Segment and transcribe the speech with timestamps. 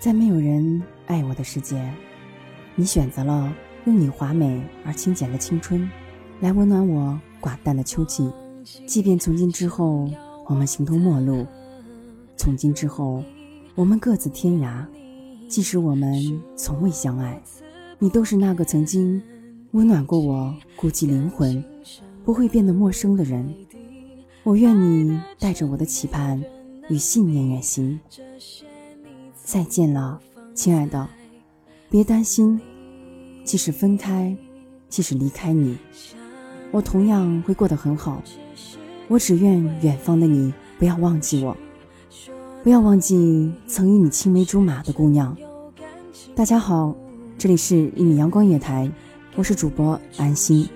[0.00, 1.76] 在没有人爱我的世界，
[2.76, 3.52] 你选择了
[3.84, 5.90] 用你华美而清简的青春，
[6.40, 8.30] 来温暖我寡淡的秋季。
[8.86, 10.08] 即便从今之后
[10.46, 11.44] 我们形同陌路，
[12.36, 13.24] 从今之后
[13.74, 14.86] 我们各自天涯，
[15.48, 17.42] 即使我们从未相爱，
[17.98, 19.20] 你都是那个曾经
[19.72, 21.62] 温暖过我孤寂灵魂、
[22.24, 23.52] 不会变得陌生的人。
[24.44, 26.40] 我愿你带着我的期盼
[26.88, 27.98] 与信念远行。
[29.48, 30.20] 再见了，
[30.52, 31.08] 亲爱的，
[31.88, 32.60] 别担心，
[33.44, 34.36] 即使分开，
[34.90, 35.78] 即使离开你，
[36.70, 38.22] 我同样会过得很好。
[39.08, 41.56] 我只愿远方的你不要忘记我，
[42.62, 45.34] 不要忘记曾与你青梅竹马的姑娘。
[46.34, 46.94] 大家好，
[47.38, 48.92] 这里是一米阳光夜台，
[49.34, 50.68] 我是主播安心。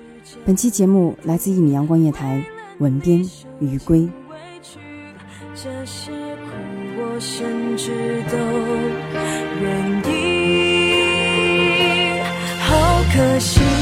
[0.47, 2.42] 本期节目来自一米阳光夜台，
[2.79, 3.23] 文编
[3.61, 4.09] 余归。
[7.35, 7.91] 甚至
[8.31, 8.37] 都
[9.63, 9.65] 愿
[10.07, 10.13] 意，
[12.61, 13.82] 好可惜。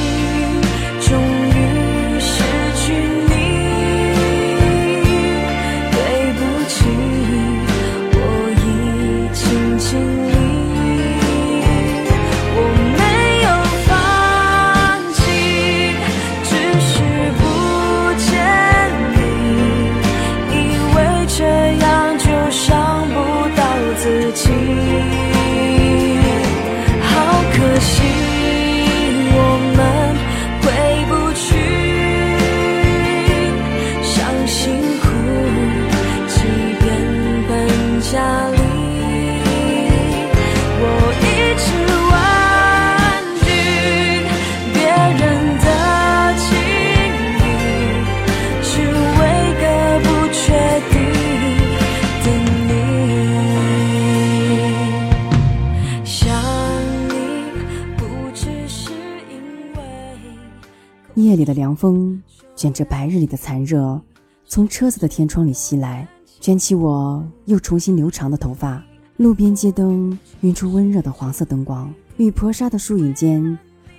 [61.70, 62.20] 凉风
[62.56, 64.00] 卷着白日里的残热，
[64.44, 66.08] 从车子的天窗里袭来，
[66.40, 68.84] 卷起我又重新留长的头发。
[69.18, 73.56] 路边街灯晕出温热的黄色灯光，与婆娑的树影间，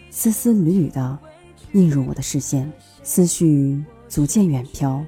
[0.09, 1.18] 丝丝缕缕的
[1.72, 2.70] 映入我的视线。
[3.04, 5.02] 思绪逐渐远飘，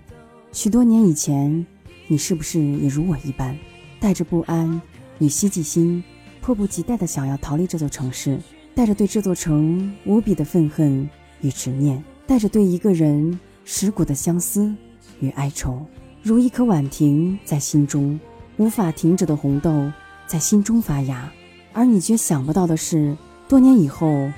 [0.53, 1.65] 许多年以前，
[2.07, 3.57] 你是不是也如我一般，
[3.99, 4.81] 带着不安
[5.19, 6.01] 与希冀心，
[6.39, 8.39] 迫不及待的想要逃离这座城市，
[8.73, 11.09] 带着对这座城无比的愤恨。
[11.41, 14.73] 与执念，带着对一个人蚀骨的相思
[15.19, 15.85] 与哀愁，
[16.21, 18.19] 如一颗晚亭在心中，
[18.57, 19.91] 无法停止的红豆
[20.25, 21.31] 在心中发芽。
[21.73, 23.17] 而你却想不到的是，
[23.47, 24.31] 多年以后，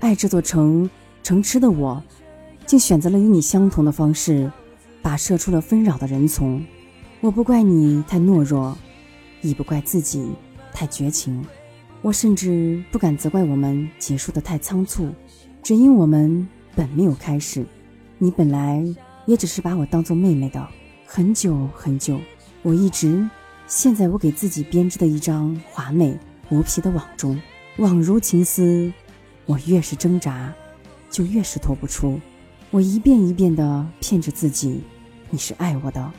[0.00, 0.88] 爱这座城
[1.22, 2.02] 城池的我，
[2.66, 4.50] 竟选择了与你相同的方式，
[5.02, 6.64] 跋涉出了纷扰的人丛。
[7.20, 8.76] 我不怪你太懦弱，
[9.40, 10.30] 亦不怪自己
[10.72, 11.44] 太绝情。
[12.02, 15.08] 我甚至不敢责怪我们结束的太仓促。
[15.62, 16.48] 只因我们
[16.80, 17.62] 本没有开始，
[18.16, 18.82] 你本来
[19.26, 20.66] 也只是把我当做妹妹的。
[21.04, 22.18] 很久很久，
[22.62, 23.28] 我一直
[23.66, 26.18] 陷在我给自己编织的一张华美
[26.48, 27.38] 无皮的网中，
[27.76, 28.90] 网如情丝。
[29.44, 30.50] 我越是挣扎，
[31.10, 32.18] 就越是脱不出。
[32.70, 34.82] 我一遍一遍地骗着自己，
[35.28, 36.10] 你是爱我的，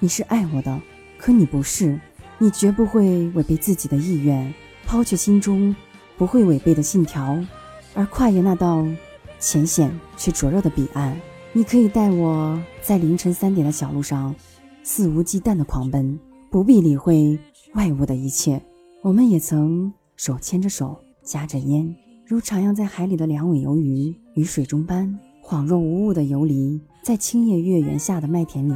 [0.00, 0.78] 你是爱我的。
[1.16, 1.98] 可你不是，
[2.36, 4.52] 你绝不会违背自己的意愿，
[4.84, 5.74] 抛却心中
[6.18, 7.42] 不会违背的信条。
[7.94, 8.86] 而跨越那道
[9.40, 11.18] 浅显却灼热的彼岸，
[11.52, 14.34] 你可以带我在凌晨三点的小路上
[14.82, 16.20] 肆无忌惮的狂奔，
[16.50, 17.38] 不必理会
[17.74, 18.60] 外物的一切。
[19.02, 21.96] 我们也曾手牵着手，夹着烟，
[22.26, 28.74] 如徜徉在海里的两尾游鱼，于水中般恍若无物的游离，在青叶月圆下的麦田里，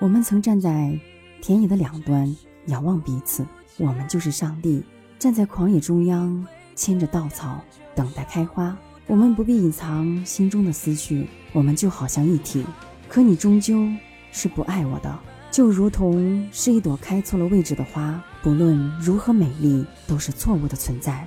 [0.00, 0.98] 我们曾站在
[1.40, 2.36] 田野的两端，
[2.66, 3.46] 仰望彼此。
[3.78, 4.82] 我们就是上帝，
[5.18, 7.60] 站在狂野中央，牵着稻草，
[7.94, 8.76] 等待开花。
[9.10, 12.64] 我们不必隐藏心中的思绪，我们就好像一体。
[13.08, 13.84] 可你终究
[14.30, 15.18] 是不爱我的。
[15.50, 21.26] 就如同是一朵开错了位置的花，不论如何美丽，都是错误的存在。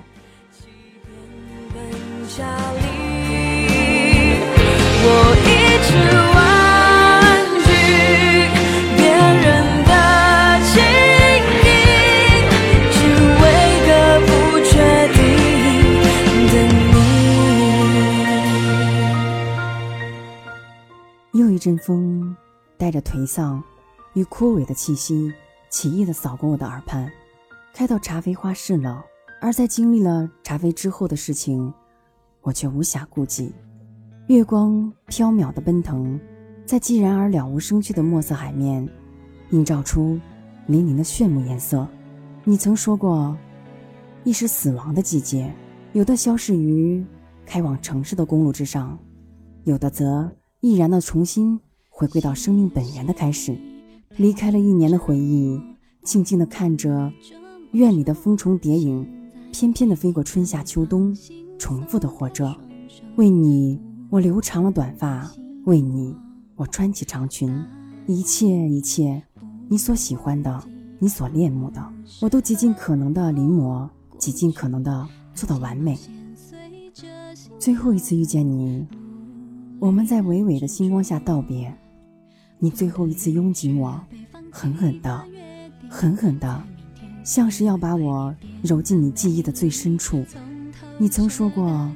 [21.64, 22.36] 阵风，
[22.76, 23.64] 带着颓丧。
[24.12, 25.32] 与枯萎的气息，
[25.70, 27.10] 奇异地扫过我的耳畔。
[27.72, 29.02] 开到茶妃花市了，
[29.40, 31.72] 而在经历了茶妃之后的事情，
[32.42, 33.50] 我却无暇顾及。
[34.26, 36.20] 月光飘渺的奔腾，
[36.66, 38.86] 在寂然而了无生趣的墨色海面，
[39.52, 40.20] 映照出
[40.68, 41.88] 粼粼的炫目颜色。
[42.44, 43.34] 你曾说过，
[44.22, 45.50] 一是死亡的季节，
[45.94, 47.02] 有的消逝于
[47.46, 48.98] 开往城市的公路之上，
[49.64, 50.30] 有的则
[50.64, 53.54] 毅然的重新回归到生命本源的开始。
[54.16, 55.60] 离开了一年的回忆，
[56.02, 57.12] 静静地看着
[57.72, 59.06] 院里的蜂虫蝶影，
[59.52, 61.14] 翩翩地飞过春夏秋冬，
[61.58, 62.56] 重复的活着。
[63.16, 63.78] 为你，
[64.08, 65.30] 我留长了短发；
[65.66, 66.16] 为你，
[66.56, 67.62] 我穿起长裙。
[68.06, 69.22] 一切一切，
[69.68, 70.64] 你所喜欢的，
[70.98, 75.98] 你所恋慕的，我都极尽可能的临摹，极尽可能的做到完美。
[77.58, 78.86] 最后一次遇见你，
[79.84, 81.70] 我们在微微的星光下道别。
[82.58, 84.00] 你最后一次拥紧我，
[84.50, 85.22] 狠狠的，
[85.90, 86.64] 狠狠的，
[87.22, 90.24] 像是要把我揉进你记忆的最深处。
[90.96, 91.92] 你曾说过，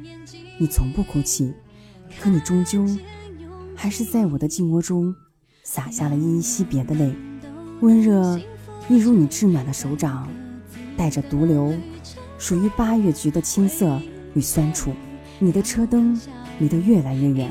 [0.59, 1.51] 你从不哭泣，
[2.21, 2.87] 可你终究
[3.75, 5.15] 还是在我的静窝中
[5.63, 7.11] 洒下了依依惜别的泪。
[7.81, 8.39] 温热，
[8.91, 10.29] 一如你致暖的手掌，
[10.95, 11.73] 带着独留
[12.37, 13.99] 属于八月菊的青涩
[14.35, 14.93] 与酸楚。
[15.39, 16.21] 你的车灯
[16.59, 17.51] 离得越来越远，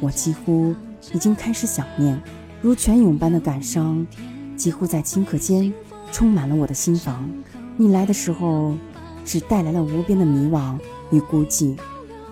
[0.00, 0.74] 我几乎
[1.12, 2.20] 已经开始想念。
[2.60, 4.06] 如泉涌般的感伤，
[4.56, 5.72] 几乎在顷刻间
[6.10, 7.30] 充满了我的心房。
[7.76, 8.74] 你来的时候，
[9.24, 10.78] 只带来了无边的迷惘
[11.10, 11.78] 与孤寂；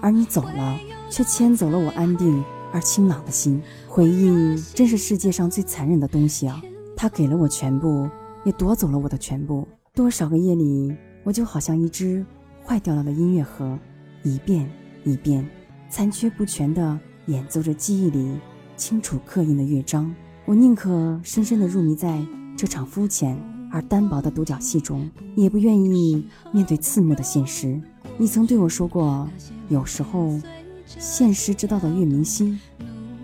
[0.01, 0.79] 而你走了，
[1.11, 2.43] 却牵走了我安定
[2.73, 3.63] 而清朗的心。
[3.87, 6.61] 回忆真是世界上最残忍的东西啊！
[6.97, 8.09] 它给了我全部，
[8.45, 9.67] 也夺走了我的全部。
[9.95, 12.27] 多少个夜里，我就好像一只
[12.65, 13.79] 坏掉了的音乐盒，
[14.25, 14.69] 一遍
[15.05, 15.49] 一遍，
[15.89, 18.39] 残缺不全的演奏着记忆里。
[18.77, 20.15] 清楚刻印的乐章，
[20.45, 22.23] 我宁可深深地入迷在
[22.59, 23.35] 这场肤浅
[23.73, 27.81] 而单薄的独角戏中，也不愿意面对刺目的现实。
[28.19, 29.27] 你曾对我说过，
[29.71, 30.39] 有时候，
[30.85, 32.59] 现实知道的越明晰，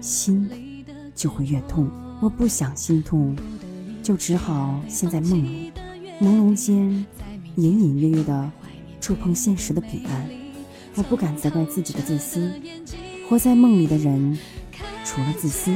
[0.01, 0.49] 心
[1.15, 1.87] 就会越痛。
[2.23, 3.37] 我不想心痛，
[4.03, 5.71] 就只好陷在梦里，
[6.19, 7.05] 朦胧间，
[7.57, 8.51] 隐隐约约地
[9.03, 10.31] 触碰现实的彼岸。
[10.95, 12.51] 我不敢责怪自己的自私，
[13.33, 14.39] 活在梦里的人。
[15.07, 15.73] 除了自私，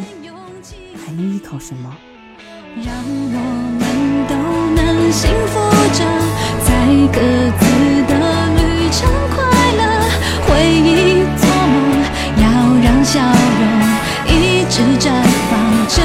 [1.02, 1.96] 还能依靠什么？
[2.84, 3.38] 让我
[3.80, 4.34] 们都
[4.76, 5.58] 能幸福
[5.96, 6.04] 着，
[6.66, 6.68] 在
[7.14, 7.18] 各
[7.56, 7.64] 自
[8.04, 8.12] 的
[8.58, 8.60] 旅
[8.92, 9.40] 程快
[9.72, 9.80] 乐。
[10.44, 12.04] 回忆做梦，
[12.36, 12.44] 要
[12.84, 13.64] 让笑容
[14.28, 15.08] 一直绽
[15.48, 15.56] 放
[15.88, 15.96] 着。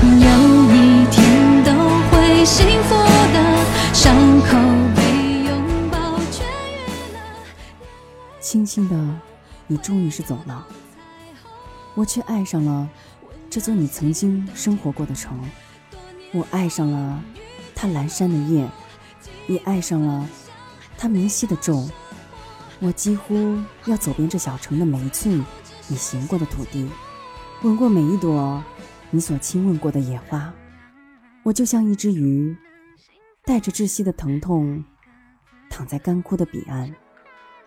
[0.00, 0.26] 有
[0.72, 1.14] 一天
[1.62, 1.68] 都
[2.08, 2.94] 会幸福
[3.34, 3.36] 的，
[3.92, 4.56] 伤口
[4.96, 4.98] 被
[5.44, 5.52] 拥
[5.90, 5.98] 抱
[6.32, 6.40] 痊
[6.72, 7.20] 愈了。
[8.40, 8.96] 轻轻的，
[9.68, 10.66] 你终于是走了。
[11.94, 12.88] 我却爱上了
[13.48, 15.40] 这座你曾经生活过的城，
[16.32, 17.22] 我爱上了
[17.74, 18.68] 它阑珊的夜，
[19.46, 20.28] 也爱上了
[20.96, 21.88] 它明晰的昼。
[22.80, 25.44] 我几乎要走遍这小城的每一寸
[25.88, 26.88] 你行过的土地，
[27.62, 28.62] 吻过每一朵
[29.10, 30.52] 你所亲吻过的野花。
[31.42, 32.56] 我就像一只鱼，
[33.44, 34.84] 带着窒息的疼痛，
[35.68, 36.94] 躺在干枯的彼岸，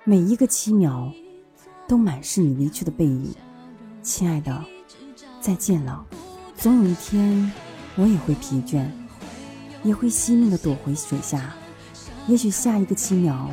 [0.03, 1.11] 每一个七秒
[1.91, 3.35] 都满是你离去的背影。
[4.01, 4.63] 亲爱的，
[5.41, 6.05] 再见了。
[6.55, 7.51] 总有一天，
[7.97, 8.87] 我也会疲倦，
[9.83, 11.53] 也会惜命的躲回水下。
[12.27, 13.49] 也许下一个七秒，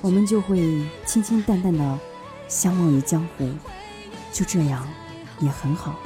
[0.00, 1.98] 我们就会清清淡淡的
[2.48, 3.48] 相忘于江湖。
[4.32, 4.84] 就这样，
[5.38, 6.00] 也很好。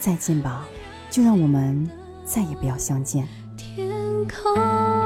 [0.00, 0.66] 再见吧，
[1.08, 1.88] 就让我们
[2.24, 3.28] 再也不要相见。
[3.56, 3.88] 天
[4.26, 5.05] 空。